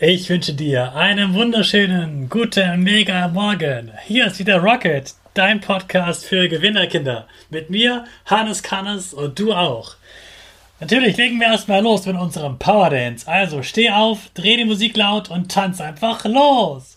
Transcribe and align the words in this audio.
Ich 0.00 0.28
wünsche 0.28 0.52
dir 0.52 0.94
einen 0.94 1.34
wunderschönen, 1.34 2.28
guten, 2.28 2.84
mega 2.84 3.26
Morgen. 3.26 3.90
Hier 4.06 4.28
ist 4.28 4.38
wieder 4.38 4.58
Rocket, 4.58 5.12
dein 5.34 5.60
Podcast 5.60 6.24
für 6.24 6.48
Gewinnerkinder. 6.48 7.26
Mit 7.50 7.68
mir, 7.68 8.04
Hannes 8.24 8.62
Kannes 8.62 9.12
und 9.12 9.40
du 9.40 9.52
auch. 9.52 9.96
Natürlich 10.78 11.16
legen 11.16 11.40
wir 11.40 11.48
erstmal 11.48 11.82
los 11.82 12.06
mit 12.06 12.14
unserem 12.14 12.60
Power 12.60 12.90
Dance. 12.90 13.26
Also 13.26 13.64
steh 13.64 13.90
auf, 13.90 14.30
dreh 14.34 14.56
die 14.56 14.66
Musik 14.66 14.96
laut 14.96 15.30
und 15.30 15.50
tanz 15.50 15.80
einfach 15.80 16.24
los. 16.24 16.94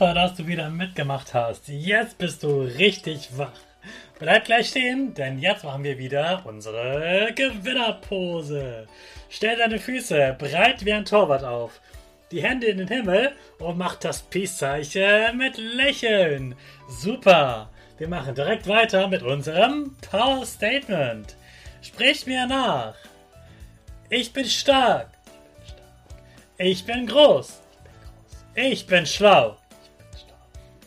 Super, 0.00 0.14
dass 0.14 0.34
du 0.34 0.46
wieder 0.46 0.70
mitgemacht 0.70 1.34
hast. 1.34 1.68
Jetzt 1.68 2.16
bist 2.16 2.42
du 2.42 2.62
richtig 2.62 3.36
wach. 3.36 3.52
Bleib 4.18 4.46
gleich 4.46 4.70
stehen, 4.70 5.12
denn 5.12 5.38
jetzt 5.38 5.62
machen 5.62 5.84
wir 5.84 5.98
wieder 5.98 6.40
unsere 6.46 7.30
Gewinnerpose. 7.34 8.86
Stell 9.28 9.58
deine 9.58 9.78
Füße 9.78 10.36
breit 10.38 10.86
wie 10.86 10.94
ein 10.94 11.04
Torwart 11.04 11.44
auf, 11.44 11.82
die 12.30 12.42
Hände 12.42 12.68
in 12.68 12.78
den 12.78 12.88
Himmel 12.88 13.32
und 13.58 13.76
mach 13.76 13.96
das 13.96 14.22
Peace-Zeichen 14.22 15.36
mit 15.36 15.58
Lächeln. 15.58 16.54
Super. 16.88 17.68
Wir 17.98 18.08
machen 18.08 18.34
direkt 18.34 18.66
weiter 18.68 19.06
mit 19.06 19.22
unserem 19.22 19.98
Power 20.10 20.46
Statement. 20.46 21.36
Sprich 21.82 22.24
mir 22.24 22.46
nach. 22.46 22.94
Ich 24.08 24.32
bin 24.32 24.46
stark. 24.46 25.10
Ich 26.56 26.86
bin 26.86 27.06
groß. 27.06 27.60
Ich 28.54 28.86
bin 28.86 29.04
schlau. 29.04 29.59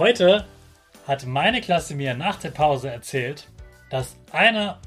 Heute 0.00 0.46
hat 1.06 1.26
meine 1.26 1.60
Klasse 1.60 1.94
mir 1.94 2.14
nach 2.14 2.36
der 2.36 2.52
Pause 2.52 2.88
erzählt, 2.88 3.46
dass 3.90 4.16
einer, 4.32 4.78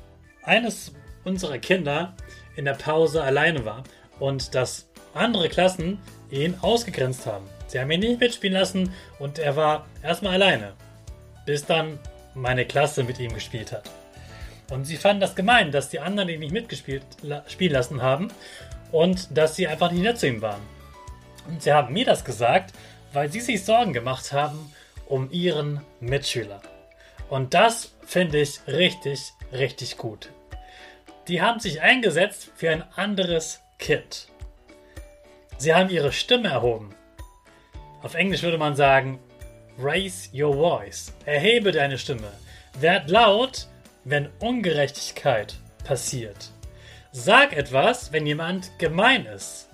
eines 0.41 0.91
unserer 1.24 1.59
Kinder 1.59 2.16
in 2.56 2.66
der 2.66 2.74
Pause 2.74 3.22
alleine 3.22 3.63
war 3.63 3.84
und 4.18 4.56
dass 4.56 4.88
andere 5.13 5.50
Klassen 5.50 6.00
ihn 6.31 6.56
ausgegrenzt 6.63 7.28
haben. 7.28 7.46
Sie 7.68 7.79
haben 7.79 7.91
ihn 7.91 8.00
nicht 8.00 8.19
mitspielen 8.19 8.57
lassen 8.57 8.91
und 9.19 9.38
er 9.38 9.56
war 9.56 9.85
erstmal 10.02 10.34
alleine, 10.34 10.73
bis 11.46 11.63
dann 11.63 12.00
meine 12.34 12.66
Klasse 12.66 13.03
mit 13.03 13.19
ihm 13.19 13.35
gespielt 13.35 13.72
hat. 13.72 13.88
Und 14.72 14.85
sie 14.85 14.97
fanden 14.97 15.22
das 15.22 15.35
gemein, 15.35 15.72
dass 15.72 15.90
die 15.90 16.00
anderen 16.00 16.29
ihn 16.29 16.40
nicht 16.40 16.53
mitgespielt 16.53 17.03
spielen 17.47 17.73
lassen 17.73 18.02
haben 18.02 18.29
und 18.91 19.38
dass 19.38 19.56
sie 19.56 19.68
einfach 19.68 19.91
nicht 19.91 20.02
nett 20.02 20.18
zu 20.18 20.28
ihm 20.28 20.41
waren. 20.41 20.62
Und 21.47 21.62
sie 21.62 21.72
haben 21.72 21.94
mir 21.94 22.06
das 22.06 22.25
gesagt, 22.25 22.73
weil 23.12 23.31
sie 23.31 23.41
sich 23.41 23.63
Sorgen 23.63 23.94
gemacht 23.94 24.34
haben 24.34 24.73
um 25.08 25.30
ihren 25.31 25.81
Mitschüler. 26.00 26.62
Und 27.30 27.53
das 27.53 27.94
finde 28.06 28.40
ich 28.40 28.59
richtig, 28.68 29.34
richtig 29.52 29.97
gut. 29.97 30.30
Die 31.28 31.41
haben 31.41 31.59
sich 31.59 31.81
eingesetzt 31.81 32.52
für 32.56 32.69
ein 32.69 32.84
anderes 32.96 33.62
Kind. 33.80 34.28
Sie 35.58 35.74
haben 35.74 35.90
ihre 35.90 36.12
Stimme 36.12 36.50
erhoben. 36.50 36.94
Auf 38.02 38.16
Englisch 38.16 38.44
würde 38.44 38.58
man 38.58 38.75
sagen, 38.75 39.19
raise 39.80 40.30
your 40.34 40.53
voice. 40.53 41.14
Erhebe 41.25 41.72
deine 41.72 41.97
Stimme. 41.97 42.31
Werd 42.80 43.09
laut, 43.09 43.68
wenn 44.03 44.30
Ungerechtigkeit 44.40 45.56
passiert. 45.85 46.52
Sag 47.12 47.56
etwas, 47.56 48.12
wenn 48.12 48.25
jemand 48.25 48.78
gemein 48.80 49.25
ist. 49.25 49.70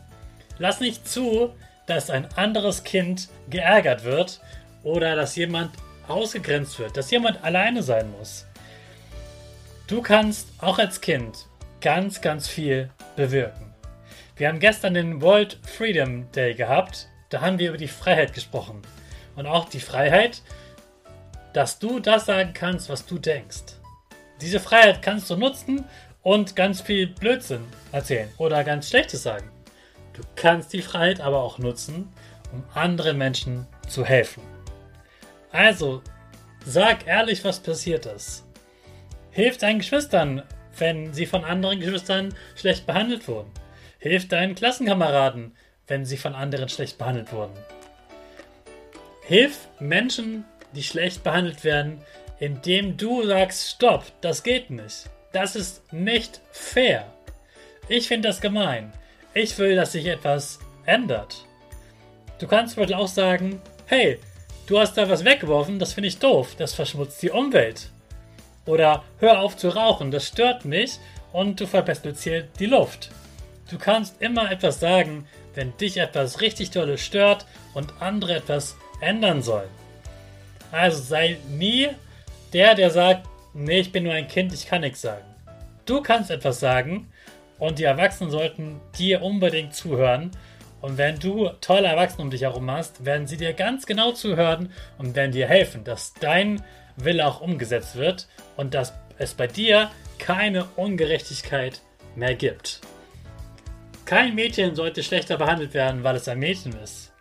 Lass 0.59 0.79
nicht 0.79 1.07
zu, 1.07 1.55
dass 1.87 2.09
ein 2.09 2.27
anderes 2.35 2.83
Kind 2.83 3.29
geärgert 3.49 4.03
wird 4.03 4.41
oder 4.83 5.15
dass 5.15 5.35
jemand 5.35 5.71
ausgegrenzt 6.07 6.79
wird, 6.79 6.97
dass 6.97 7.11
jemand 7.11 7.43
alleine 7.43 7.83
sein 7.83 8.11
muss. 8.17 8.45
Du 9.87 10.01
kannst 10.01 10.49
auch 10.59 10.79
als 10.79 11.01
Kind 11.01 11.47
ganz, 11.81 12.21
ganz 12.21 12.47
viel 12.47 12.89
bewirken. 13.15 13.73
Wir 14.35 14.47
haben 14.47 14.59
gestern 14.59 14.93
den 14.93 15.21
World 15.21 15.59
Freedom 15.63 16.31
Day 16.31 16.53
gehabt. 16.53 17.07
Da 17.29 17.41
haben 17.41 17.59
wir 17.59 17.69
über 17.69 17.77
die 17.77 17.87
Freiheit 17.87 18.33
gesprochen. 18.33 18.81
Und 19.35 19.45
auch 19.45 19.67
die 19.67 19.79
Freiheit, 19.79 20.41
dass 21.53 21.79
du 21.79 21.99
das 21.99 22.25
sagen 22.25 22.53
kannst, 22.53 22.89
was 22.89 23.05
du 23.05 23.17
denkst. 23.17 23.75
Diese 24.41 24.59
Freiheit 24.59 25.01
kannst 25.01 25.29
du 25.29 25.35
nutzen 25.35 25.83
und 26.21 26.55
ganz 26.55 26.81
viel 26.81 27.07
Blödsinn 27.07 27.65
erzählen 27.91 28.29
oder 28.37 28.63
ganz 28.63 28.89
Schlechtes 28.89 29.23
sagen. 29.23 29.49
Du 30.13 30.21
kannst 30.35 30.71
die 30.73 30.81
Freiheit 30.81 31.19
aber 31.19 31.41
auch 31.41 31.57
nutzen, 31.57 32.11
um 32.53 32.63
anderen 32.73 33.17
Menschen 33.17 33.67
zu 33.87 34.05
helfen. 34.05 34.58
Also, 35.51 36.01
sag 36.65 37.07
ehrlich, 37.07 37.43
was 37.43 37.59
passiert 37.59 38.05
ist. 38.05 38.45
Hilf 39.31 39.57
deinen 39.57 39.79
Geschwistern, 39.79 40.43
wenn 40.77 41.13
sie 41.13 41.25
von 41.25 41.43
anderen 41.43 41.79
Geschwistern 41.79 42.33
schlecht 42.55 42.85
behandelt 42.85 43.27
wurden. 43.27 43.51
Hilf 43.99 44.27
deinen 44.27 44.55
Klassenkameraden, 44.55 45.55
wenn 45.87 46.05
sie 46.05 46.17
von 46.17 46.35
anderen 46.35 46.69
schlecht 46.69 46.97
behandelt 46.97 47.33
wurden. 47.33 47.57
Hilf 49.23 49.67
Menschen, 49.79 50.45
die 50.73 50.83
schlecht 50.83 51.23
behandelt 51.23 51.63
werden, 51.63 52.01
indem 52.39 52.97
du 52.97 53.25
sagst, 53.25 53.69
stopp, 53.69 54.05
das 54.21 54.43
geht 54.43 54.69
nicht. 54.69 55.09
Das 55.31 55.55
ist 55.55 55.91
nicht 55.93 56.41
fair. 56.51 57.05
Ich 57.87 58.07
finde 58.07 58.29
das 58.29 58.41
gemein. 58.41 58.93
Ich 59.33 59.57
will, 59.57 59.75
dass 59.75 59.91
sich 59.91 60.05
etwas 60.05 60.59
ändert. 60.85 61.45
Du 62.39 62.47
kannst 62.47 62.77
wohl 62.77 62.91
auch 62.93 63.07
sagen, 63.07 63.61
hey, 63.85 64.19
Du 64.69 64.77
hast 64.77 64.93
da 64.93 65.09
was 65.09 65.25
weggeworfen, 65.25 65.79
das 65.79 65.93
finde 65.93 66.09
ich 66.09 66.19
doof, 66.19 66.53
das 66.55 66.75
verschmutzt 66.75 67.23
die 67.23 67.31
Umwelt. 67.31 67.89
Oder 68.67 69.03
hör 69.17 69.39
auf 69.39 69.57
zu 69.57 69.69
rauchen, 69.69 70.11
das 70.11 70.27
stört 70.27 70.63
mich 70.63 70.99
und 71.33 71.59
du 71.59 71.65
verpestelst 71.65 72.23
hier 72.23 72.43
die 72.59 72.67
Luft. 72.67 73.09
Du 73.71 73.79
kannst 73.79 74.21
immer 74.21 74.51
etwas 74.51 74.79
sagen, 74.79 75.25
wenn 75.55 75.75
dich 75.77 75.97
etwas 75.97 76.39
richtig 76.41 76.69
Tolles 76.69 77.01
stört 77.01 77.47
und 77.73 77.99
andere 77.99 78.35
etwas 78.35 78.77
ändern 79.01 79.41
sollen. 79.41 79.71
Also 80.71 81.01
sei 81.01 81.39
nie 81.49 81.87
der, 82.53 82.75
der 82.75 82.91
sagt, 82.91 83.27
nee, 83.55 83.79
ich 83.79 83.91
bin 83.91 84.03
nur 84.03 84.13
ein 84.13 84.27
Kind, 84.27 84.53
ich 84.53 84.67
kann 84.67 84.81
nichts 84.81 85.01
sagen. 85.01 85.25
Du 85.87 86.03
kannst 86.03 86.29
etwas 86.29 86.59
sagen 86.59 87.11
und 87.57 87.79
die 87.79 87.85
Erwachsenen 87.85 88.29
sollten 88.29 88.79
dir 88.99 89.23
unbedingt 89.23 89.73
zuhören 89.73 90.29
und 90.81 90.97
wenn 90.97 91.19
du 91.19 91.49
tolle 91.61 91.87
Erwachsene 91.87 92.23
um 92.23 92.29
dich 92.29 92.41
herum 92.41 92.69
hast, 92.71 93.05
werden 93.05 93.27
sie 93.27 93.37
dir 93.37 93.53
ganz 93.53 93.85
genau 93.85 94.11
zuhören 94.11 94.71
und 94.97 95.15
werden 95.15 95.31
dir 95.31 95.47
helfen, 95.47 95.83
dass 95.83 96.13
dein 96.13 96.63
Wille 96.95 97.25
auch 97.27 97.41
umgesetzt 97.41 97.95
wird 97.95 98.27
und 98.55 98.73
dass 98.73 98.93
es 99.17 99.33
bei 99.33 99.47
dir 99.47 99.91
keine 100.17 100.65
Ungerechtigkeit 100.75 101.81
mehr 102.15 102.35
gibt. 102.35 102.81
Kein 104.05 104.35
Mädchen 104.35 104.75
sollte 104.75 105.03
schlechter 105.03 105.37
behandelt 105.37 105.73
werden, 105.73 106.03
weil 106.03 106.15
es 106.15 106.27
ein 106.27 106.39
Mädchen 106.39 106.73
ist. 106.83 107.13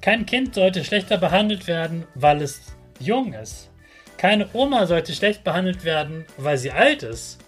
Kein 0.00 0.26
Kind 0.26 0.54
sollte 0.54 0.84
schlechter 0.84 1.16
behandelt 1.16 1.66
werden, 1.66 2.06
weil 2.14 2.42
es 2.42 2.60
jung 2.98 3.32
ist. 3.32 3.70
Keine 4.18 4.48
Oma 4.52 4.86
sollte 4.86 5.12
schlecht 5.12 5.44
behandelt 5.44 5.84
werden, 5.84 6.26
weil 6.36 6.58
sie 6.58 6.70
alt 6.70 7.02
ist. 7.02 7.38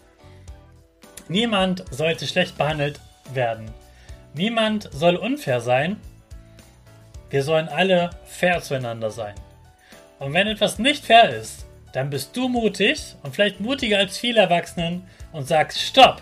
Niemand 1.29 1.85
sollte 1.91 2.27
schlecht 2.27 2.57
behandelt 2.57 3.01
werden. 3.35 3.71
Niemand 4.37 4.91
soll 4.93 5.17
unfair 5.17 5.63
sein. 5.63 5.97
Wir 7.31 7.43
sollen 7.43 7.69
alle 7.69 8.11
fair 8.27 8.61
zueinander 8.61 9.11
sein. 9.11 9.35
Und 10.19 10.35
wenn 10.35 10.47
etwas 10.47 10.79
nicht 10.79 11.07
fair 11.07 11.31
ist, 11.31 11.65
dann 11.95 12.11
bist 12.11 12.37
du 12.37 12.49
mutig 12.49 13.15
und 13.23 13.35
vielleicht 13.35 13.61
mutiger 13.61 13.97
als 13.97 14.19
viele 14.19 14.43
Erwachsenen 14.43 15.07
und 15.33 15.49
sagst, 15.49 15.81
stopp, 15.81 16.21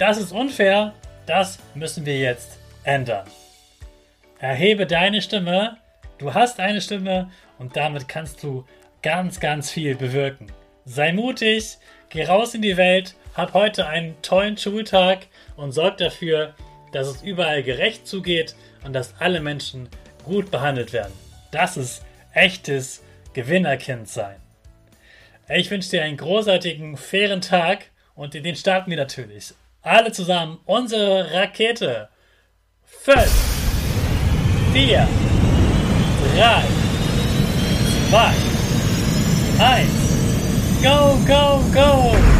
das 0.00 0.18
ist 0.18 0.32
unfair, 0.32 0.92
das 1.26 1.60
müssen 1.76 2.04
wir 2.04 2.18
jetzt 2.18 2.58
ändern. 2.82 3.26
Erhebe 4.40 4.84
deine 4.84 5.22
Stimme, 5.22 5.76
du 6.18 6.34
hast 6.34 6.58
eine 6.58 6.80
Stimme 6.80 7.30
und 7.60 7.76
damit 7.76 8.08
kannst 8.08 8.42
du 8.42 8.64
ganz, 9.02 9.38
ganz 9.38 9.70
viel 9.70 9.94
bewirken. 9.94 10.48
Sei 10.84 11.12
mutig, 11.12 11.78
geh 12.08 12.24
raus 12.24 12.54
in 12.54 12.62
die 12.62 12.76
Welt, 12.76 13.14
hab 13.36 13.54
heute 13.54 13.86
einen 13.86 14.20
tollen 14.20 14.56
Schultag 14.56 15.28
und 15.56 15.70
sorg 15.70 15.98
dafür, 15.98 16.54
dass 16.94 17.08
es 17.08 17.22
überall 17.22 17.62
gerecht 17.62 18.06
zugeht 18.06 18.54
und 18.84 18.92
dass 18.92 19.14
alle 19.18 19.40
Menschen 19.40 19.88
gut 20.24 20.50
behandelt 20.50 20.92
werden. 20.92 21.12
Das 21.50 21.76
ist 21.76 22.02
echtes 22.32 23.02
Gewinnerkind 23.32 24.08
sein. 24.08 24.36
Ich 25.48 25.70
wünsche 25.70 25.90
dir 25.90 26.02
einen 26.04 26.16
großartigen, 26.16 26.96
fairen 26.96 27.40
Tag 27.40 27.90
und 28.14 28.34
den 28.34 28.56
starten 28.56 28.90
wir 28.90 28.96
natürlich. 28.96 29.54
Alle 29.82 30.12
zusammen 30.12 30.60
unsere 30.64 31.32
Rakete. 31.32 32.08
5, 32.84 33.30
4, 34.72 35.08
3, 36.36 36.62
2, 38.10 38.34
1. 39.62 40.04
Go, 40.82 41.18
go, 41.26 41.60
go! 41.72 42.33